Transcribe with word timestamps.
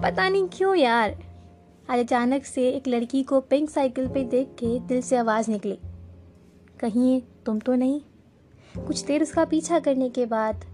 पता 0.00 0.28
नहीं 0.28 0.48
क्यों 0.48 0.74
यार। 0.74 1.16
आज 1.90 1.98
अचानक 1.98 2.44
से 2.44 2.68
एक 2.68 2.86
लड़की 2.88 3.22
को 3.22 3.40
पिंक 3.40 3.70
साइकिल 3.70 4.06
पे 4.08 4.22
देख 4.24 4.48
के 4.48 4.78
दिल 4.78 5.00
से 5.02 5.16
आवाज़ 5.16 5.50
निकली। 5.50 5.78
कहीं 6.80 7.20
तुम 7.46 7.58
तो 7.58 7.74
नहीं? 7.74 8.00
कुछ 8.86 9.04
देर 9.04 9.22
उसका 9.22 9.44
पीछा 9.44 9.78
करने 9.78 10.08
के 10.08 10.24
बाद 10.26 10.64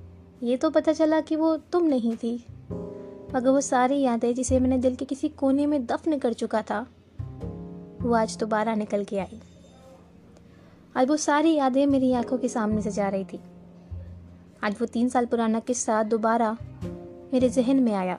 ये 0.43 0.57
तो 0.57 0.71
पता 0.71 0.93
चला 0.93 1.21
कि 1.21 1.37
वो 1.37 1.57
तुम 1.57 1.85
नहीं 1.85 2.17
थी। 2.17 2.35
मगर 3.35 3.49
वो 3.49 3.61
सारी 3.61 4.01
यादें 4.01 4.35
जिसे 4.35 4.61
मैंने 4.61 4.79
दिल 4.79 4.95
के 4.95 5.05
किसी 5.05 5.29
कोने 5.29 5.67
में 5.67 5.87
दफन 5.87 6.19
कर 6.19 6.33
चुका 6.33 6.63
था, 6.63 6.81
वो 8.03 8.15
आज 8.15 8.37
दोबारा 8.37 8.75
निकल 8.75 9.05
के 9.05 9.19
आई। 9.19 9.41
आज 10.97 11.09
वो 11.09 11.17
सारी 11.17 11.55
यादें 11.55 11.87
मेरी 11.87 12.13
आँखों 12.13 12.39
के 12.39 12.49
सामने 12.49 12.83
से 12.83 12.91
जा 12.91 13.09
रही 13.09 13.25
थी। 13.25 13.41
आज 14.63 14.77
वो 14.81 14.87
तीन 14.87 15.09
साल 15.09 15.27
पुराना 15.27 15.61
किस्सा 15.61 16.03
दोबारा 16.03 16.57
मेरे 17.33 17.49
जहन 17.49 17.81
में 17.81 17.93
आया। 17.95 18.19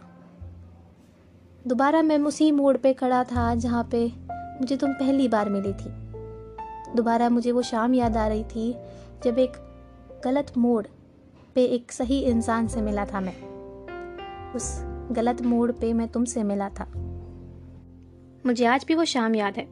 दोबारा 1.68 2.02
मैं 2.02 2.20
उसी 2.20 2.52
मोड़ 2.52 2.78
पे 2.78 2.94
खड़ा 2.94 3.24
था 3.24 3.56
जहाँ 3.56 3.88
पे 3.92 4.12
मुझे 4.30 4.78
तुम 4.78 4.94
पहली 4.94 5.28
बार 5.28 5.50
मिली 5.50 5.74
थी। 5.74 5.90
दोबारा 6.96 7.30
मुझे 7.30 7.52
वो 7.52 7.62
शाम 7.62 7.94
याद 7.94 8.18
आ 8.18 8.28
रही 8.28 8.44
थी 8.44 8.76
जब 9.24 9.40
एक 9.40 9.52
गलत 10.24 10.54
मोड़ 10.58 10.86
पे 11.56 11.66
एक 11.66 11.92
सही 11.92 12.20
इंसान 12.20 12.68
से 12.68 12.82
मिला 12.82 13.06
था 13.06 13.20
मैं। 13.20 13.36
उस 14.54 14.80
गलत 15.12 15.42
मोड़ 15.42 15.72
पे 15.72 15.94
मैं 15.94 16.08
तुमसे 16.08 16.44
मिला 16.44 16.70
था। 16.70 16.92
मुझे 18.46 18.66
आज 18.66 18.86
भी 18.88 18.96
वो 18.96 19.06
शाम 19.06 19.36
याद 19.36 19.54
है। 19.58 19.68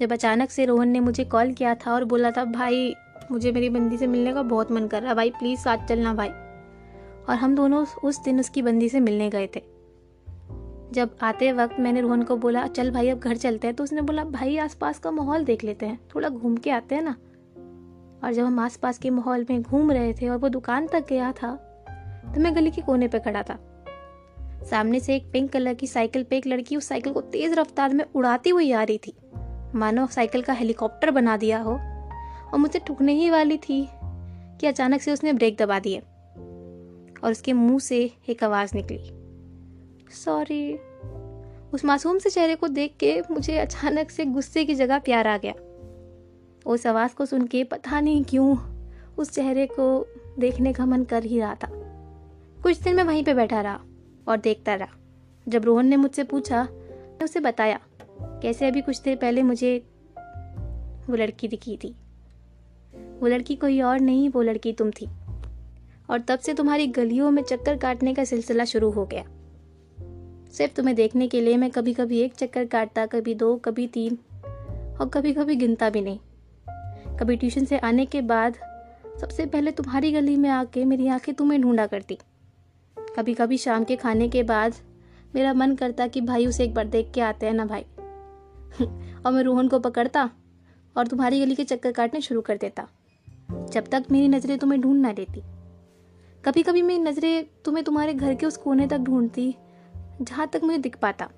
जब 0.00 0.12
अचानक 0.12 0.50
से 0.50 0.64
रोहन 0.64 0.88
ने 0.88 1.00
मुझे 1.00 1.24
कॉल 1.24 1.52
किया 1.52 1.74
था 1.74 1.92
और 1.92 2.04
बोला 2.04 2.30
था, 2.30 2.44
भाई, 2.44 2.94
मुझे 3.30 3.52
मेरी 3.52 3.68
बंदी 3.68 3.96
से 3.96 4.06
मिलने 4.06 4.32
का 4.32 4.42
बहुत 4.42 4.72
मन 4.72 4.86
कर 4.86 5.02
रहा 5.02 5.14
भाई, 5.14 5.30
प्लीज़ 5.30 5.60
साथ 5.60 5.86
चलना, 5.88 6.14
भाई। 6.14 6.28
और 7.28 7.34
हम 7.34 7.54
दोनों 7.54 7.86
उस 8.04 8.24
दिन 8.24 8.40
उसकी 8.40 8.62
बंदी 8.62 8.88
से 8.88 9.00
मिलने 9.00 9.30
गए 9.30 9.46
थे। 9.46 9.75
जब 10.96 11.16
आते 11.22 11.52
वक्त 11.52 11.80
मैंने 11.80 12.00
रोहन 12.00 12.22
को 12.22 12.36
बोला, 12.36 12.66
चल 12.66 12.90
भाई, 12.90 13.08
अब 13.08 13.18
घर 13.18 13.36
चलते 13.36 13.66
हैं 13.66 13.76
तो 13.76 13.84
उसने 13.84 14.02
बोला, 14.02 14.24
भाई, 14.24 14.56
आसपास 14.56 14.98
का 14.98 15.10
माहौल 15.10 15.44
देख 15.44 15.64
लेते 15.64 15.86
हैं, 15.86 15.98
थोड़ा 16.14 16.28
घूम 16.28 16.56
के 16.56 16.70
आते 16.70 16.94
हैं 16.94 17.02
ना। 17.02 17.16
और 18.24 18.32
जब 18.32 18.44
हम 18.44 18.58
आसपास 18.58 18.98
के 18.98 19.10
माहौल 19.10 19.46
में 19.50 19.62
घूम 19.62 19.92
रहे 19.92 20.12
थे 20.12 20.28
और 20.28 20.36
वो 20.36 20.48
दुकान 20.48 20.86
तक 20.86 21.06
गया 21.08 21.32
था 21.32 21.54
तो 22.34 22.40
मैं 22.40 22.54
गली 22.54 22.70
के 22.70 22.82
कोने 22.82 23.08
पर 23.08 23.18
खड़ा 23.18 23.42
था। 23.42 23.58
सामने 24.70 25.00
से 25.00 25.16
एक 25.16 25.30
पिंक 25.32 25.52
कलर 25.52 25.74
की 25.74 25.86
साइकिल 25.86 26.22
पे 26.22 26.36
एक 26.36 26.46
लड़की 26.46 26.76
उस 26.76 26.88
साइकिल 26.88 27.12
को 27.12 27.20
तेज 27.20 27.52
रफ्तार 27.52 27.94
में 27.94 28.04
उड़ाती 28.14 28.50
हुई 28.50 28.72
आ 28.72 28.82
रही 28.82 28.98
थी। 28.98 29.12
मानो 29.74 30.06
साइकिल 30.06 30.42
का 30.42 30.52
हेलीकॉप्टर 30.52 31.10
बना 31.10 31.36
दिया 31.36 31.58
हो। 31.58 31.72
और 31.72 32.56
मुझे 32.56 32.78
ठुकने 32.78 33.12
ही 33.12 33.30
वाली 33.30 33.56
थी 33.56 33.88
कि 34.60 34.66
अचानक 34.66 35.00
से 35.00 35.12
उसने 35.12 35.32
ब्रेक 35.32 35.56
दबा 35.56 35.78
दिए 35.78 35.98
और 37.24 37.30
उसके 37.30 37.52
मुँह 37.52 37.78
से 37.78 38.10
एक 38.28 38.44
आवाज़ 38.44 38.74
निकली। 38.74 39.10
सॉरी 40.24 40.78
उस 41.72 41.84
मासूम 41.84 42.18
से 42.18 42.30
चेहरे 42.30 42.54
को 42.54 42.68
देख 42.68 42.94
के 43.00 43.22
मुझे 43.30 43.58
अचानक 43.58 44.10
से 44.10 44.24
गुस्से 44.24 44.64
की 44.64 44.74
जगह 44.74 44.98
प्यार 44.98 45.26
आ 45.26 45.38
गया। 45.38 45.54
उस 46.66 46.86
आवाज़ 46.86 47.14
को 47.14 47.26
सुन 47.26 47.46
के 47.46 47.64
पता 47.64 48.00
नहीं 48.00 48.24
क्यों 48.24 48.56
उस 49.18 49.30
चेहरे 49.30 49.66
को 49.66 50.06
देखने 50.38 50.72
का 50.72 50.86
मन 50.86 51.04
कर 51.04 51.24
ही 51.24 51.40
रहा 51.40 51.54
था। 51.54 51.68
कुछ 52.62 52.78
दिन 52.78 52.96
मैं 52.96 53.04
वहीं 53.04 53.24
पे 53.24 53.34
बैठा 53.34 53.60
रहा 53.60 53.80
और 54.28 54.36
देखता 54.36 54.74
रहा। 54.74 54.88
जब 55.48 55.64
रोहन 55.64 55.86
ने 55.86 55.96
मुझसे 55.96 56.24
पूछा, 56.24 56.62
मैं 56.62 57.24
उसे 57.24 57.40
बताया, 57.40 57.80
कैसे 58.22 58.66
अभी 58.66 58.80
कुछ 58.80 59.00
देर 59.00 59.16
पहले 59.16 59.42
मुझे 59.42 59.78
वो 61.06 61.16
लड़की 61.16 61.48
दिखी 61.48 61.76
थी? 61.76 61.96
वो 63.20 63.26
लड़की 63.26 63.56
कोई 63.56 63.80
और 63.80 64.00
नहीं, 64.00 64.28
वो 64.28 64.42
लड़की 64.42 64.72
तुम 64.72 64.90
थी। 64.90 65.08
और 66.10 66.20
तब 66.20 66.38
से 66.38 66.54
तुम्हारी 66.54 66.86
गलियों 66.86 67.30
में 67.30 67.42
चक्कर 67.42 67.78
काटने 67.78 68.14
का 68.14 68.24
सिलसिला 68.24 68.64
शुरू 68.64 68.90
हो 68.90 69.06
गया। 69.06 69.24
सिर्फ़ 70.56 70.74
तुम्हें 70.74 70.96
देखने 70.96 71.28
के 71.28 71.40
लिए 71.40 71.56
मैं 71.56 71.70
कभी 71.70 71.92
कभी 71.94 72.18
एक 72.18 72.34
चक्कर 72.34 72.64
काटता, 72.64 73.06
कभी 73.06 73.34
दो, 73.34 73.56
कभी 73.56 73.86
तीन, 73.86 74.18
और 75.00 75.08
कभी 75.08 75.32
कभी 75.34 75.56
गिनता 75.56 75.90
भी 75.90 76.00
नहीं। 76.00 76.18
कभी 77.16 77.36
ट्यूशन 77.36 77.64
से 77.64 77.78
आने 77.78 78.06
के 78.06 78.20
बाद 78.20 78.54
सबसे 79.20 79.46
पहले 79.46 79.70
तुम्हारी 79.70 80.12
गली 80.12 80.36
में 80.36 80.48
आके 80.50 80.84
मेरी 80.84 81.08
आँखें 81.08 81.34
तुम्हें 81.34 81.60
ढूंढा 81.62 81.86
करती। 81.86 82.18
कभी 83.16 83.34
कभी 83.34 83.58
शाम 83.58 83.84
के 83.84 83.96
खाने 83.96 84.28
के 84.28 84.42
बाद 84.42 84.74
मेरा 85.34 85.52
मन 85.54 85.74
करता 85.74 86.06
कि 86.06 86.20
भाई 86.20 86.46
उसे 86.46 86.64
एक 86.64 86.74
बार 86.74 86.86
देख 86.86 87.10
के 87.14 87.20
आते 87.20 87.46
हैं 87.46 87.52
ना 87.52 87.64
भाई। 87.64 87.84
और 89.26 89.32
मैं 89.32 89.42
रोहन 89.42 89.68
को 89.68 89.78
पकड़ता 89.78 90.30
और 90.96 91.06
तुम्हारी 91.06 91.40
गली 91.40 91.54
के 91.54 91.64
चक्कर 91.64 91.92
काटने 91.92 92.20
शुरू 92.20 92.40
कर 92.40 92.56
देता, 92.56 92.88
जब 93.72 93.88
तक 93.88 94.04
मेरी 94.10 94.28
नज़रें 94.28 94.58
तुम्हें 94.58 94.80
ढूंढ 94.80 95.00
ना 95.00 95.12
देती 95.12 95.42
कभी 96.44 96.62
कभी 96.62 96.82
मेरी 96.82 97.00
नज़रें 97.00 97.46
तुम्हें 97.64 97.84
तुम्हारे 97.84 98.14
घर 98.14 98.34
के 98.34 98.46
उस 98.46 98.56
कोने 98.56 98.86
तक 98.86 98.98
ढूंढती 98.98 99.54
जहाँ 100.22 100.46
तक 100.46 100.60
मुझे 100.64 100.78
दिख 100.78 100.96
पाता। 100.96 101.28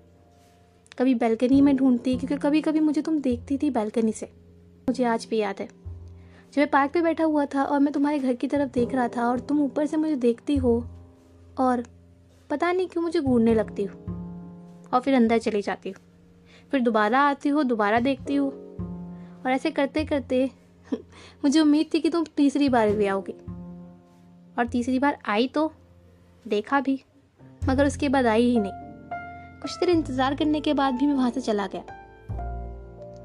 कभी 0.99 1.15
बैल्कनी 1.15 1.61
में 1.61 1.77
ढूंढती, 1.77 2.17
क्योंकि 2.17 2.37
कभी 2.37 2.61
कभी 2.61 2.81
मुझे 2.81 3.03
तुम 3.03 3.19
देखती 3.19 3.59
थी 3.59 3.71
बैल्कनी 3.71 4.13
से। 4.13 4.27
मुझे 4.89 5.05
आज 5.05 5.27
भी 5.31 5.37
याद 5.37 5.57
है। 5.61 5.69
जब 6.53 6.59
मैं 6.59 6.71
पार्क 6.71 6.93
पे 6.93 7.03
बैठा 7.03 7.25
हुआ 7.25 7.47
था 7.47 7.63
और 7.63 7.81
मैं 7.81 7.93
तुम्हारे 7.93 8.19
घर 8.19 8.33
की 8.33 8.47
तरफ़ 8.47 8.73
देख 8.73 8.95
रहा 8.95 9.09
था 9.09 9.29
और 9.29 9.41
तुम 9.41 9.61
ऊपर 9.61 9.87
से 9.87 9.97
मुझे 9.97 10.17
देखती 10.17 10.57
हो 10.57 10.85
और 11.59 11.85
पता 12.51 12.73
नहीं 12.73 12.89
क्यों 12.89 13.03
मुझे 13.03 13.21
घूरने 13.21 13.55
लगती 13.55 13.85
हो 13.85 13.99
और 14.95 15.01
फिर 15.01 15.15
अंदर 15.15 15.39
चली 15.39 15.63
जाती 15.63 15.91
हो। 15.91 16.01
फिर 16.71 16.81
दोबारा 16.81 17.21
आती 17.21 17.49
हो, 17.49 17.63
दोबारा 17.63 18.01
देखती 18.01 18.35
हो 18.35 18.49
और 19.45 19.51
ऐसे 19.51 19.71
करते 19.71 20.05
करते 20.05 20.51
मुझे 21.45 21.61
उम्मीद 21.61 21.91
थी 21.95 22.01
कि 22.01 22.11
तुम 22.11 22.25
तीसरी 22.37 22.69
बार 22.69 22.91
भी 22.91 23.07
आओगे। 23.07 23.33
और 24.59 24.67
तीसरी 24.73 24.99
बार 24.99 25.19
आई 25.27 25.49
तो 25.49 25.73
देखा 26.49 26.81
भी। 26.81 27.05
मगर 27.69 27.87
उसके 27.87 28.09
बाद 28.09 28.27
आई 28.27 28.51
ही 28.51 28.59
नहीं। 28.61 28.73
कुछ 29.63 29.79
देर 29.79 29.91
इंतज़ार 29.91 30.35
करने 30.35 30.61
के 30.61 30.75
बाद 30.75 30.95
भी 30.95 31.07
मैं 31.07 31.15
वहाँ 31.15 31.31
से 31.31 31.41
चला 31.41 31.67
गया। 31.67 31.85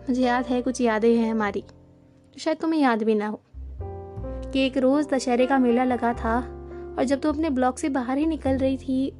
मुझे 0.09 0.24
याद 0.24 0.46
है 0.46 0.62
कुछ 0.62 0.81
यादें 0.81 1.18
हैं 1.18 1.31
हमारी, 1.31 1.62
जो 1.62 2.40
शायद 2.40 2.58
तुम्हें 2.58 2.81
याद 2.81 3.04
भी 3.04 3.16
ना 3.16 3.28
हो। 3.28 3.42
कि 4.54 4.66
एक 4.66 4.78
रोज़ 4.78 5.08
दशहरे 5.08 5.46
का 5.46 5.58
मेला 5.58 5.84
लगा 5.84 6.14
था 6.14 6.40
और 6.98 7.04
जब 7.04 7.20
तुम 7.20 7.34
अपने 7.34 7.50
ब्लॉक 7.50 7.78
से 7.78 7.90
बाहर 7.90 8.18
ही 8.18 8.26
निकल 8.26 8.58
रही 8.58 8.78
थी, 8.78 9.12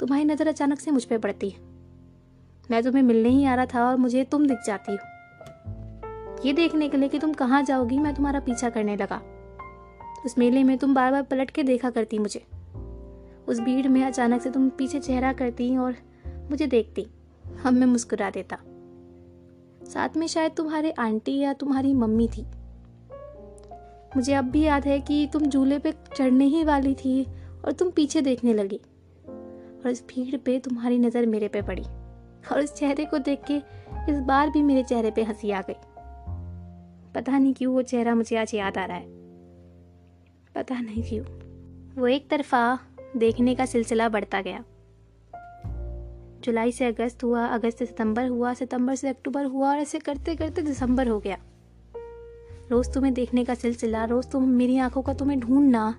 तुम्हारी 0.00 0.24
नज़र 0.24 0.48
अचानक 0.48 0.80
से 0.80 0.90
मुझ 0.90 1.04
पर 1.04 1.18
पड़ती। 1.18 1.48
है 1.48 1.60
मैं 2.70 2.82
तुम्हें 2.82 3.02
मिलने 3.02 3.28
ही 3.28 3.44
आ 3.44 3.54
रहा 3.54 3.66
था 3.66 3.88
और 3.88 3.96
मुझे 3.96 4.24
तुम 4.24 4.46
दिख 4.46 4.58
जाती 4.66 4.92
हो। 4.92 4.98
ये 6.44 6.52
देखने 6.52 6.88
के 6.88 6.96
लिए 6.96 7.08
कि 7.08 7.18
तुम 7.18 7.32
कहाँ 7.32 7.62
जाओगी, 7.62 7.98
मैं 7.98 8.14
तुम्हारा 8.14 8.40
पीछा 8.40 8.70
करने 8.70 8.96
लगा। 8.96 9.20
उस 10.26 10.38
मेले 10.38 10.64
में 10.64 10.78
तुम 10.78 10.94
बार 10.94 11.12
बार 11.12 11.22
पलट 11.22 11.50
के 11.50 11.62
देखा 11.62 11.90
करती 11.90 12.18
मुझे। 12.18 12.46
उस 13.48 13.60
भीड़ 13.60 13.88
में 13.88 14.04
अचानक 14.04 14.42
से 14.42 14.50
तुम 14.50 14.68
पीछे 14.68 15.00
चेहरा 15.00 15.32
करती 15.32 15.76
और 15.76 15.96
मुझे 16.50 16.66
देखती। 16.66 17.06
हम 17.62 17.74
मैं 17.74 17.86
मुस्कुरा 17.86 18.30
देता। 18.30 18.58
साथ 19.84 20.08
में 20.16 20.26
शायद 20.26 20.52
तुम्हारे 20.52 20.90
आंटी 20.90 21.38
या 21.38 21.52
तुम्हारी 21.52 21.94
मम्मी 21.94 22.28
थी। 22.28 22.46
मुझे 24.16 24.34
अब 24.34 24.44
भी 24.44 24.62
याद 24.62 24.84
है 24.84 25.00
कि 25.00 25.30
तुम 25.32 25.42
झूले 25.42 25.78
पे 25.78 25.94
चढ़ने 26.16 26.44
ही 26.44 26.64
वाली 26.64 26.94
थी 26.94 27.24
और 27.64 27.72
तुम 27.72 27.90
पीछे 27.90 28.20
देखने 28.20 28.54
लगी। 28.54 28.80
और 29.84 29.90
इस 29.90 30.04
भीड़ 30.08 30.36
पे 30.36 30.58
तुम्हारी 30.58 30.98
नज़र 30.98 31.26
मेरे 31.26 31.48
पे 31.48 31.62
पड़ी। 31.62 31.82
और 32.52 32.60
इस 32.60 32.74
चेहरे 32.74 33.04
को 33.04 33.18
देख 33.18 33.40
के 33.50 33.56
इस 34.12 34.18
बार 34.18 34.50
भी 34.50 34.62
मेरे 34.62 34.82
चेहरे 34.82 35.10
पे 35.10 35.22
हँसी 35.22 35.50
आ 35.50 35.60
गई। 35.60 35.76
पता 37.14 37.38
नहीं 37.38 37.54
क्यों 37.54 37.74
वो 37.74 37.82
चेहरा 37.82 38.14
मुझे 38.14 38.36
आज 38.36 38.54
याद 38.54 38.78
आ 38.78 38.84
रहा 38.84 38.96
है। 38.96 39.06
पता 40.54 40.80
नहीं 40.80 41.02
क्यों। 41.02 41.24
वो 42.00 42.06
एक 42.06 42.30
तरफा 42.30 42.78
देखने 43.16 43.54
का 43.54 43.66
सिलसिला 43.66 44.08
बढ़ता 44.08 44.40
गया। 44.40 44.64
जुलाई 46.40 46.72
से 46.72 46.84
अगस्त 46.84 47.24
हुआ, 47.24 47.46
अगस्त 47.46 47.78
से 47.78 47.86
सितंबर 47.86 48.28
हुआ, 48.28 48.54
सितंबर 48.54 48.94
से 48.94 49.08
अक्टूबर 49.08 49.44
हुआ 49.44 49.70
और 49.70 49.78
ऐसे 49.78 49.98
करते 49.98 50.36
करते 50.36 50.62
दिसंबर 50.62 51.08
हो 51.08 51.20
गया। 51.20 51.38
रोज़ 52.70 52.90
तुम्हें 52.90 53.14
देखने 53.14 53.44
का 53.44 53.54
सिलसिला, 53.54 54.04
रोज़ 54.04 54.28
तुम 54.28 54.48
मेरी 54.48 54.78
आँखों 54.78 55.02
का 55.02 55.14
तुम्हें 55.14 55.40
ढूंढना 55.40 55.98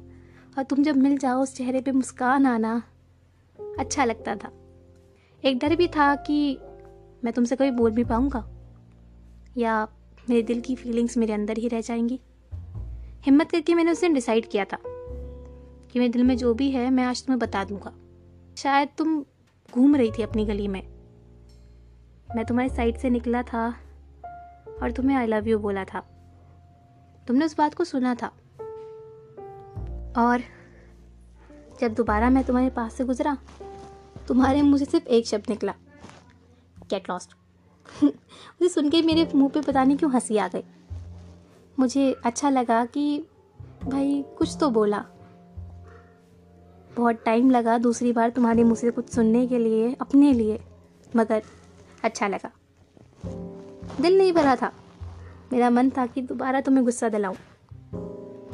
और 0.58 0.64
तुम 0.64 0.84
जब 0.84 0.98
मिल 0.98 1.18
जाओ 1.18 1.44
उस 1.44 1.56
चेहरे 1.56 1.82
पे 1.82 1.92
मुस्कान 1.92 2.46
आना 2.46 2.84
अच्छा 3.80 4.06
लगता 4.06 4.36
था। 4.36 4.52
एक 5.46 5.60
डर 5.60 5.76
भी 5.76 5.88
था 5.88 6.16
कि 6.16 6.58
मैं 7.24 7.34
तुमसे 7.34 7.56
कभी 7.56 7.72
बोल 7.72 7.92
भी 7.92 8.04
पाऊँगा 8.04 8.50
या 9.58 9.88
मेरे 10.30 10.42
दिल 10.42 10.62
की 10.62 10.76
फीलिंग्स 10.76 11.18
मेरे 11.18 11.34
अंदर 11.34 11.58
ही 11.58 11.68
रह 11.68 11.82
जाएँगी। 11.82 12.20
हिम्मत 13.26 13.52
करके 13.52 13.74
मैंने 13.74 13.92
उस 13.92 14.02
दिन 14.02 14.14
डिसाइड 14.14 14.46
किया 14.46 14.66
था। 14.66 14.78
कि 15.98 16.00
मेरे 16.00 16.14
दिल 16.14 16.24
में 16.24 16.38
जो 16.38 16.54
भी 16.54 16.72
है, 16.72 16.90
मैं 16.90 17.04
आज 17.04 17.26
तुम्हें 17.26 17.40
बता 17.40 17.64
दूँगा। 17.64 17.94
शायद 18.58 18.90
तुम 18.98 19.26
घूम 19.74 19.96
रही 19.96 20.12
थी 20.12 20.24
अपनी 20.24 20.46
गली 20.46 20.68
में। 20.68 20.88
मैं 22.36 22.46
तुम्हारी 22.46 22.70
साइड 22.70 22.98
से 22.98 23.10
निकला 23.10 23.44
था 23.44 23.76
और 24.84 24.92
तुम्हें 24.92 25.18
आई 25.18 25.28
लव 25.28 25.48
यू 25.48 25.60
बोला 25.60 25.84
था। 25.84 26.00
तुमने 27.28 27.46
उस 27.46 27.58
बात 27.58 27.74
को 27.74 27.84
सुना 27.84 28.16
था। 28.16 28.28
और 30.18 30.40
जब 31.82 31.94
दोबारा 31.94 32.30
मैं 32.30 32.44
तुम्हारे 32.44 32.70
पास 32.70 32.94
से 32.94 33.04
गुजरा, 33.04 33.38
तुम्हारे 34.28 34.62
मुँह 34.62 34.78
से 34.78 34.86
सिर्फ़ 34.86 35.08
एक 35.08 35.28
शब्द 35.28 35.44
निकला। 35.50 35.74
गेट 36.90 37.10
लॉस्ट 37.10 37.36
मुझे 38.04 38.70
सुन 38.70 38.90
के 38.90 39.02
मेरे 39.02 39.32
मुँह 39.36 39.50
पे 39.50 39.62
पता 39.62 39.84
नहीं 39.84 39.98
क्यों 39.98 40.12
हँसी 40.12 40.38
आ 40.38 40.48
गई। 40.48 40.64
मुझे 41.80 42.16
अच्छा 42.26 42.50
लगा 42.50 42.86
कि 42.86 43.28
भाई 43.86 44.26
कुछ 44.38 44.58
तो 44.60 44.70
बोला। 44.70 45.06
बहुत 46.98 47.24
टाइम 47.26 47.52
लगा 47.52 47.78
दूसरी 47.78 48.14
बार 48.14 48.30
तुम्हारे 48.30 48.64
मुँह 48.64 48.76
से 48.76 48.92
कुछ 48.92 49.10
सुनने 49.10 49.48
के 49.48 49.58
लिए, 49.58 49.96
अपने 50.02 50.34
लिए, 50.34 50.60
मगर 51.16 51.42
अच्छा 52.04 52.28
लगा। 52.28 52.52
दिल 54.02 54.18
नहीं 54.18 54.34
भरा 54.34 54.56
था। 54.56 54.72
मेरा 55.54 55.70
मन 55.70 55.90
था 55.90 56.06
कि 56.06 56.22
दोबारा 56.22 56.62
तुम्हें 56.62 56.86
गुस्सा 56.86 57.10
दिलाऊं। 57.10 57.36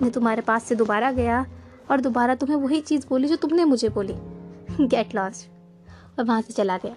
मैं 0.02 0.12
तुम्हारे 0.12 0.42
पास 0.42 0.64
से 0.64 0.76
दोबारा 0.76 1.12
गया 1.12 1.46
और 1.92 2.02
दोबारा 2.02 2.36
तुम्हें 2.36 2.58
वही 2.58 2.82
चीज़ 2.82 3.08
बोली 3.10 3.28
जो 3.28 3.36
तुमने 3.36 3.66
मुझे 3.66 3.90
बोली। 3.90 4.14
गेट 4.88 5.16
लॉस्ट 5.16 5.48
और 6.20 6.26
वहाँ 6.26 6.42
से 6.42 6.54
चला 6.54 6.78
गया। 6.78 6.96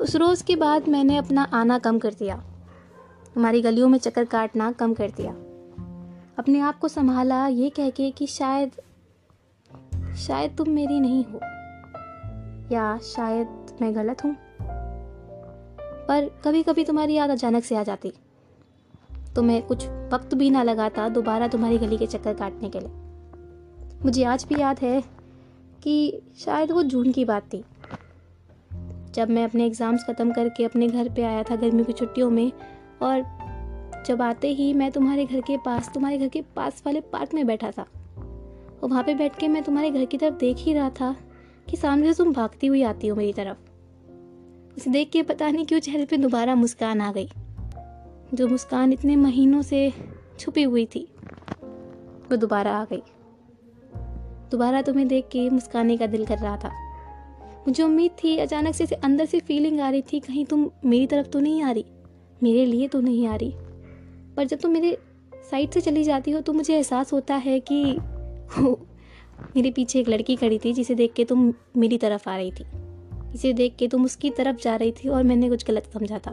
उस 0.00 0.16
रोज़ 0.16 0.44
के 0.44 0.56
बाद 0.56 0.88
मैंने 0.88 1.16
अपना 1.16 1.42
आना 1.42 1.78
कम 1.78 1.98
कर 1.98 2.14
दिया। 2.14 2.36
तुम्हारी 3.34 3.62
गलियों 3.62 3.88
में 3.88 3.98
चक्कर 3.98 4.24
काटना 4.24 4.72
कम 4.72 4.94
कर 4.94 5.10
दिया। 5.10 5.32
अपने 6.38 6.60
आप 6.60 6.78
को 6.78 6.88
संभाला, 6.88 7.46
ये 7.46 7.70
कह 7.70 7.90
के 7.90 8.10
कि 8.10 8.26
शायद 8.26 8.70
शायद 10.16 10.56
तुम 10.56 10.68
मेरी 10.68 11.00
नहीं 11.00 11.24
हो। 11.24 11.40
या 12.72 12.98
शायद 12.98 13.76
मैं 13.82 13.94
गलत 13.96 14.24
हूँ? 14.24 14.36
पर 16.08 16.28
कभी 16.44 16.62
कभी 16.62 16.84
तुम्हारी 16.84 17.14
याद 17.14 17.30
अचानक 17.30 17.64
से 17.64 17.76
आ 17.76 17.82
जाती। 17.82 18.12
तुम्हें 19.34 19.62
कुछ 19.62 19.86
वक्त 20.12 20.34
भी 20.34 20.50
ना 20.50 20.62
लगाता 20.62 21.08
दोबारा 21.08 21.48
तुम्हारी 21.48 21.78
गली 21.78 21.98
के 21.98 22.06
चक्कर 22.06 22.34
काटने 22.34 22.70
के 22.70 22.80
लिए। 22.80 24.00
मुझे 24.04 24.24
आज 24.24 24.46
भी 24.48 24.60
याद 24.60 24.78
है 24.78 25.00
कि 25.82 26.22
शायद 26.38 26.70
वो 26.70 26.82
जून 26.82 27.12
की 27.12 27.24
बात 27.24 27.42
थी। 27.42 27.64
जब 29.14 29.30
मैं 29.30 29.44
अपने 29.44 29.66
एग्ज़ाम्स 29.66 30.04
ख़त्म 30.04 30.32
करके 30.32 30.64
अपने 30.64 30.88
घर 30.88 31.08
पे 31.08 31.22
आया 31.22 31.42
था 31.42 31.56
गर्मी 31.56 31.84
की 31.84 31.92
छुट्टियों 31.92 32.30
में, 32.30 32.52
और 33.02 33.24
जब 34.06 34.22
आते 34.22 34.48
ही 34.48 34.72
मैं 34.74 34.90
तुम्हारे 34.92 35.24
घर 35.24 35.40
के 35.40 35.56
पास, 35.56 35.90
तुम्हारे 35.94 36.18
घर 36.18 36.28
के 36.28 36.42
पास 36.56 36.82
वाले 36.86 37.00
पार्क 37.00 37.34
में 37.34 37.46
बैठा 37.46 37.70
था। 37.70 37.86
और 38.82 38.88
वहाँ 38.88 39.02
पे 39.04 39.14
बैठ 39.14 39.38
के 39.38 39.48
मैं 39.48 39.62
तुम्हारे 39.62 39.90
घर 39.90 40.04
की 40.04 40.18
तरफ़ 40.18 40.34
देख 40.34 40.56
ही 40.56 40.72
रहा 40.72 40.90
था 40.90 41.14
कि 41.70 41.76
सामने 41.76 42.12
से 42.12 42.24
तुम 42.24 42.32
भागती 42.32 42.66
हुई 42.66 42.82
आती 42.82 43.06
हो 43.06 43.16
मेरी 43.16 43.32
तरफ़। 43.32 43.56
उसे 44.76 44.90
देख 44.90 45.10
के 45.10 45.22
पता 45.22 45.50
नहीं 45.50 45.66
क्यों 45.66 45.80
चेहरे 45.80 46.04
पे 46.04 46.16
दोबारा 46.16 46.54
मुस्कान 46.54 47.00
आ 47.00 47.12
गई, 47.12 47.28
जो 48.34 48.48
मुस्कान 48.48 48.92
इतने 48.92 49.16
महीनों 49.16 49.62
से 49.62 49.92
छुपी 50.38 50.62
हुई 50.62 50.86
थी, 50.86 51.08
वो 52.30 52.36
दोबारा 52.36 52.72
आ 52.72 52.84
गई। 52.84 53.02
दोबारा 54.50 54.82
तुम्हें 54.82 55.08
देख 55.08 55.24
के 55.24 55.48
मुस्काने 55.50 55.96
का 55.96 56.06
दिल 56.06 56.26
कर 56.26 56.38
रहा 56.38 56.56
था। 56.56 56.70
मुझे 57.68 57.82
उम्मीद 57.82 58.10
थी, 58.24 58.36
अचानक 58.36 58.74
से 58.74 58.84
अंदर 58.84 59.24
से 59.24 59.40
फीलिंग 59.40 59.80
आ 59.80 59.90
रही 59.90 60.02
थी, 60.02 60.20
कहीं 60.20 60.44
तुम 60.44 60.70
मेरी 60.84 61.06
तरफ़ 61.06 61.26
तो 61.26 61.40
नहीं 61.40 61.62
आ 61.62 61.70
रही, 61.70 61.84
मेरे 62.42 62.64
लिए 62.66 62.88
तो 62.88 63.00
नहीं 63.00 63.26
आ 63.26 63.36
रही। 63.36 63.52
पर 64.36 64.44
जब 64.44 64.58
तुम 64.58 64.70
मेरे 64.70 64.96
साइड 65.50 65.70
से 65.70 65.80
चली 65.80 66.04
जाती 66.04 66.30
हो 66.30 66.40
तो 66.40 66.52
मुझे 66.52 66.74
एहसास 66.74 67.12
होता 67.12 67.34
है 67.36 67.60
कि 67.60 67.96
मेरे 68.58 69.70
पीछे 69.70 70.00
एक 70.00 70.08
लड़की 70.08 70.36
खड़ी 70.36 70.58
थी 70.58 70.72
जिसे 70.72 70.94
देख 70.94 71.12
के 71.12 71.24
तुम 71.24 71.52
मेरी 71.76 71.98
तरफ़ 71.98 72.28
आ 72.30 72.36
रही 72.36 72.50
थी। 72.50 72.64
इसे 73.34 73.52
देख 73.52 73.76
के 73.76 73.88
तुम 73.88 74.04
उसकी 74.04 74.30
तरफ़ 74.30 74.56
जा 74.56 74.76
रही 74.76 74.92
थी 74.92 75.08
और 75.08 75.22
मैंने 75.22 75.48
कुछ 75.48 75.66
गलत 75.66 75.90
समझा 75.92 76.18
था। 76.18 76.32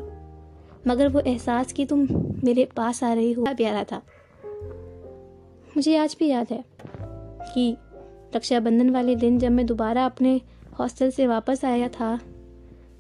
मगर 0.87 1.07
वो 1.07 1.19
एहसास 1.19 1.73
कि 1.73 1.85
तुम 1.85 2.07
मेरे 2.43 2.65
पास 2.65 3.03
आ 3.03 3.13
रही 3.13 3.31
हो 3.31 3.45
प्यारा 3.47 3.83
था। 3.83 4.01
मुझे 5.77 5.97
आज 5.97 6.15
भी 6.19 6.27
याद 6.27 6.47
है 6.51 6.63
कि 7.53 7.75
रक्षाबंधन 8.35 8.89
वाले 8.89 9.15
दिन 9.15 9.39
जब 9.39 9.51
मैं 9.51 9.65
दोबारा 9.65 10.05
अपने 10.05 10.41
हॉस्टल 10.79 11.11
से 11.11 11.27
वापस 11.27 11.65
आया 11.65 11.87
था 11.89 12.19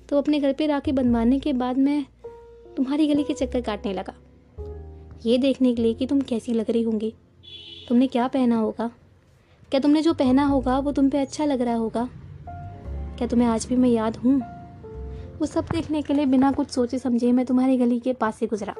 तो 0.09 0.17
अपने 0.17 0.39
घर 0.39 0.53
पे 0.53 0.67
राखी 0.67 0.91
बंधवाने 0.91 1.39
के 1.39 1.53
बाद 1.53 1.77
मैं 1.77 2.05
तुम्हारी 2.77 3.07
गली 3.07 3.23
के 3.23 3.33
चक्कर 3.33 3.61
काटने 3.61 3.93
लगा। 3.93 4.13
ये 5.25 5.37
देखने 5.37 5.75
के 5.75 5.81
लिए 5.81 5.93
कि 5.93 6.05
तुम 6.05 6.21
कैसी 6.21 6.53
लग 6.53 6.71
रही 6.71 6.81
होंगी। 6.81 7.13
तुमने 7.89 8.07
क्या 8.07 8.27
पहना 8.27 8.57
होगा? 8.57 8.91
क्या 9.71 9.79
तुमने 9.79 10.01
जो 10.01 10.13
पहना 10.13 10.45
होगा 10.45 10.79
वो 10.79 10.91
तुम 10.91 11.09
पे 11.09 11.17
अच्छा 11.17 11.45
लग 11.45 11.61
रहा 11.61 11.75
होगा? 11.75 12.09
क्या 13.17 13.27
तुम्हें 13.27 13.47
आज 13.47 13.65
भी 13.65 13.75
मैं 13.75 13.89
याद 13.89 14.17
हूँ? 14.17 14.41
वो 15.39 15.45
सब 15.45 15.65
देखने 15.71 16.01
के 16.01 16.13
लिए 16.13 16.25
बिना 16.25 16.51
कुछ 16.51 16.69
सोचे 16.69 16.99
समझे 16.99 17.31
मैं 17.31 17.45
तुम्हारी 17.45 17.77
गली 17.77 17.99
के 17.99 18.13
पास 18.13 18.35
से 18.35 18.47
गुजरा। 18.47 18.75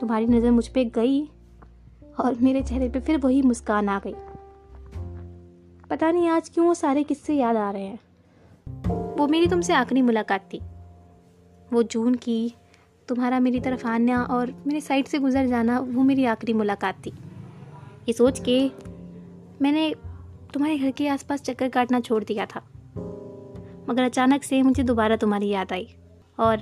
तुम्हारी 0.00 0.26
नज़र 0.26 0.50
मुझ 0.50 0.68
पर 0.68 0.84
गई 0.84 1.30
और 2.20 2.34
मेरे 2.42 2.62
चेहरे 2.62 2.88
पे 2.88 3.00
फिर 3.00 3.18
वही 3.18 3.42
मुस्कान 3.42 3.88
आ 3.88 4.00
गई। 4.06 4.14
पता 5.90 6.10
नहीं 6.10 6.28
आज 6.28 6.48
क्यों 6.48 6.66
वो 6.66 6.74
सारे 6.74 7.02
किस्से 7.02 7.34
याद 7.34 7.56
आ 7.56 7.70
रहे 7.70 7.82
हैं। 7.82 7.98
वो 9.16 9.26
मेरी 9.26 9.46
तुमसे 9.46 9.72
आखिरी 9.72 10.02
मुलाकात 10.02 10.40
थी। 10.40 10.60
वो 11.72 11.82
जून 11.82 12.14
की 12.14 12.54
तुम्हारा 13.08 13.40
मेरी 13.40 13.60
तरफ़ 13.60 13.86
आना 13.86 14.22
और 14.22 14.54
मेरे 14.66 14.80
साइड 14.80 15.06
से 15.06 15.18
गुजर 15.18 15.46
जाना 15.46 15.78
वो 15.78 16.02
मेरी 16.02 16.24
आखिरी 16.24 16.52
मुलाकात 16.52 16.94
थी। 17.06 17.10
ये 18.08 18.12
सोच 18.12 18.40
के 18.48 18.93
मैंने 19.64 19.94
तुम्हारे 20.54 20.78
घर 20.78 20.90
के 20.90 21.08
आसपास 21.08 21.42
चक्कर 21.42 21.68
काटना 21.68 22.00
छोड़ 22.00 22.24
दिया 22.24 22.46
था। 22.46 22.60
मगर 23.90 24.02
अचानक 24.02 24.42
से 24.42 24.62
मुझे 24.62 24.82
दोबारा 24.82 25.16
तुम्हारी 25.16 25.48
याद 25.48 25.72
आई। 25.72 25.94
और 26.40 26.56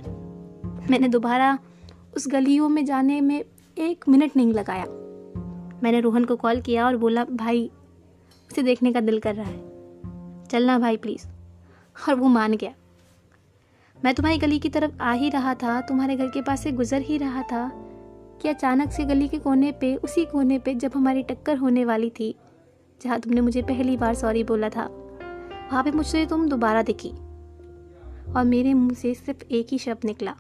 मैंने 0.91 1.09
दोबारा 1.09 1.59
उस 2.17 2.29
गलियों 2.29 2.69
में 2.69 2.85
जाने 2.85 3.21
में 3.21 3.45
एक 3.79 4.05
मिनट 4.09 4.37
नहीं 4.37 4.53
लगाया। 4.53 4.85
मैंने 5.83 6.01
रोहन 6.01 6.25
को 6.25 6.37
कॉल 6.37 6.61
किया 6.61 6.87
और 6.87 6.97
बोला, 6.97 7.25
भाई, 7.25 7.71
उसे 8.51 8.63
देखने 8.63 8.93
का 8.93 9.01
दिल 9.01 9.19
कर 9.19 9.35
रहा 9.35 9.47
है। 9.47 9.59
चलना 10.45 10.79
भाई 10.79 10.97
प्लीज़ 10.97 11.27
और 12.09 12.15
वो 12.15 12.29
मान 12.29 12.53
गया। 12.53 12.75
मैं 14.05 14.15
तुम्हारी 14.15 14.39
गली 14.39 14.59
की 14.59 14.69
तरफ़ 14.69 14.99
आ 15.01 15.13
ही 15.13 15.31
रहा 15.31 15.55
था, 15.55 15.81
तुम्हारे 15.81 16.17
घर 16.17 16.27
के 16.27 16.43
पास 16.43 16.63
से 16.63 16.73
गुजर 16.73 17.01
ही 17.01 17.19
रहा 17.19 17.43
था 17.43 17.73
कि 18.43 18.49
अचानक 18.49 18.91
से 18.91 19.05
गली 19.05 19.29
के 19.29 19.39
कोने 19.39 19.73
पे, 19.73 19.97
उसी 19.97 20.25
कोने 20.25 20.59
पे 20.59 20.75
जब 20.75 20.93
हमारी 20.95 21.23
टक्कर 21.23 21.57
होने 21.57 21.85
वाली 21.85 22.11
थी 22.11 22.35
जहाँ 23.03 23.21
तुमने 23.21 23.41
मुझे 23.41 23.63
पहली 23.63 23.97
बार 23.97 24.15
सॉरी 24.15 24.45
बोला 24.45 24.69
था, 24.69 24.85
वहाँ 25.73 25.85
पे 25.85 25.91
मुझसे 25.91 26.27
तुम 26.27 26.49
दोबारा 26.49 26.83
दिखी 26.83 27.11
और 28.33 28.45
मेरे 28.45 28.75
मुँह 28.75 28.95
से 28.95 29.15
सिर्फ़ 29.15 29.45
एक 29.51 29.67
ही 29.71 29.79
शब्द 29.79 30.05
निकला। 30.05 30.35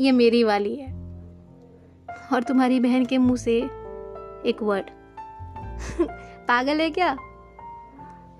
ये 0.00 0.12
मेरी 0.12 0.44
वाली 0.44 0.74
है 0.76 0.92
और 2.32 2.42
तुम्हारी 2.42 2.80
बहन 2.80 3.04
के 3.04 3.18
मुँह 3.18 3.36
से 3.36 3.58
एक 4.46 4.56
वर्ड 4.62 4.90
पागल 6.48 6.80
है 6.80 6.90
क्या? 6.90 7.16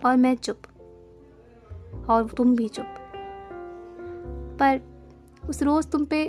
और 0.05 0.17
मैं 0.17 0.35
चुप, 0.35 0.63
और 2.11 2.29
तुम 2.29 2.57
भी 2.57 2.69
चुप। 2.69 2.95
पर 4.61 4.81
उस 5.49 5.63
रोज़ 5.63 5.89
तुम 5.89 6.05
पे 6.05 6.25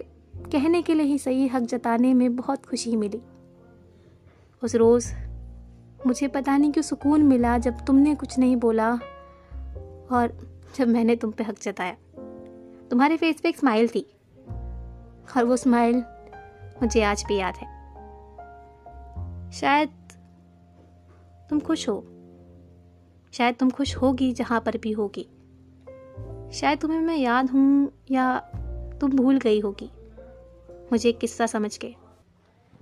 कहने 0.51 0.81
के 0.81 0.93
लिए 0.93 1.05
ही 1.05 1.17
सही 1.17 1.47
हक 1.47 1.61
जताने 1.61 2.13
में 2.13 2.35
बहुत 2.35 2.65
खुशी 2.65 2.95
मिली। 2.95 3.21
उस 4.63 4.75
रोज़ 4.75 5.13
मुझे 6.07 6.27
पता 6.27 6.57
नहीं 6.57 6.71
क्यों 6.71 6.83
सुकून 6.83 7.23
मिला 7.23 7.57
जब 7.57 7.85
तुमने 7.85 8.16
कुछ 8.16 8.39
नहीं 8.39 8.56
बोला 8.56 8.94
और 10.11 10.51
जब 10.75 10.87
मैंने 10.87 11.16
तुम 11.16 11.31
पे 11.31 11.44
हक 11.44 11.59
जताया। 11.61 11.95
तुम्हारे 12.92 13.18
फेस 13.18 13.42
पे 13.42 13.49
एक 13.49 13.57
स्माइल 13.57 13.87
थी 13.87 14.13
और 15.37 15.44
वो 15.44 15.57
स्माइल 15.57 16.04
मुझे 16.81 17.04
आज 17.04 17.23
भी 17.28 17.37
याद 17.37 17.56
है। 17.56 17.68
शायद 19.51 19.89
तुम 21.49 21.59
खुश 21.59 21.89
हो। 21.89 22.07
शायद 23.33 23.56
तुम 23.56 23.69
खुश 23.69 23.95
होगी 23.95 24.33
जहाँ 24.33 24.61
पर 24.61 24.78
भी 24.78 24.92
होगी। 24.92 25.30
शायद 26.54 26.80
तुम्हें 26.80 26.99
मैं 26.99 27.18
याद 27.18 27.49
हूँ 27.49 27.92
या 28.11 28.39
तुम 29.01 29.11
भूल 29.11 29.37
गई 29.37 29.59
होगी। 29.59 29.92
मुझे 30.92 31.11
किस्सा 31.11 31.45
समझ 31.45 31.78
के। 31.78 31.95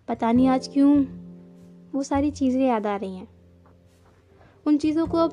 पता 0.08 0.32
नहीं 0.32 0.48
आज 0.48 0.68
क्यों 0.68 1.06
वो 1.96 2.04
सारी 2.04 2.32
चीज़ें 2.32 2.68
याद 2.68 2.88
आ 2.88 2.96
रही 2.96 3.16
हैं। 3.16 3.28
उन 4.68 4.78
चीज़ों 4.78 5.08
को 5.08 5.18
अब 5.18 5.32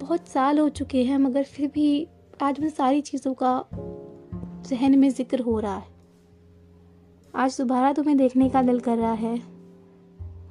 बहुत 0.00 0.28
साल 0.28 0.58
हो 0.58 0.68
चुके 0.68 1.04
हैं, 1.04 1.18
मगर 1.18 1.42
फिर 1.42 1.70
भी 1.74 2.08
आज 2.42 2.60
उन 2.60 2.68
सारी 2.68 3.00
चीज़ों 3.00 3.34
का 3.34 3.64
जहन 4.68 4.98
में 4.98 5.10
ज़िक्र 5.10 5.40
हो 5.40 5.60
रहा 5.60 5.76
है। 5.76 5.88
आज 7.34 7.58
दोबारा 7.58 7.92
तुम्हें 7.92 8.16
देखने 8.16 8.48
का 8.48 8.62
दिल 8.62 8.80
कर 8.80 8.98
रहा 8.98 9.12
है। 9.12 9.42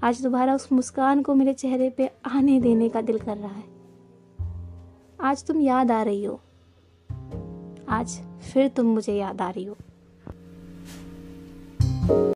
आज 0.04 0.22
दोबारा 0.22 0.56
उस 0.56 0.72
मुस्कान 0.72 1.22
को 1.22 1.36
मेरे 1.36 1.54
चेहरे 1.54 1.90
पे 1.90 2.12
आने 2.26 2.60
देने 2.60 2.90
का 2.90 3.02
दिल 3.02 3.20
कर 3.20 3.38
रहा 3.38 3.52
है। 3.52 3.64
आज 5.22 5.46
तुम 5.46 5.62
याद 5.62 5.92
आ 5.92 6.04
रही 6.04 6.24
हो। 6.24 6.40
आज 7.90 8.20
फिर 8.54 8.68
तुम 8.68 8.86
मुझे 8.86 9.14
याद 9.14 9.42
आ 9.42 9.50
रही 9.50 9.66
हो। 9.66 9.78